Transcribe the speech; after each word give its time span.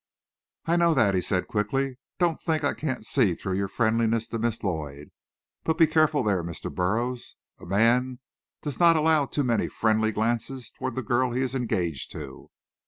"I 0.65 0.77
know 0.77 0.95
that," 0.95 1.13
he 1.13 1.21
said 1.21 1.45
quickly. 1.47 1.99
"Don't 2.17 2.39
think 2.41 2.63
I 2.63 2.73
can't 2.73 3.05
see 3.05 3.35
through 3.35 3.53
your 3.57 3.67
`friendliness' 3.67 4.27
to 4.31 4.39
Miss 4.39 4.63
Lloyd! 4.63 5.11
But 5.63 5.77
be 5.77 5.85
careful 5.85 6.23
there, 6.23 6.43
Mr. 6.43 6.73
Burroughs. 6.73 7.35
A 7.59 7.67
man 7.67 8.17
does 8.63 8.79
not 8.79 8.95
allow 8.95 9.27
too 9.27 9.43
many 9.43 9.67
`friendly' 9.67 10.11
glances 10.11 10.71
toward 10.71 10.95
the 10.95 11.03
girl 11.03 11.33
he 11.33 11.41
is 11.43 11.53
engaged 11.53 12.11
to." 12.13 12.49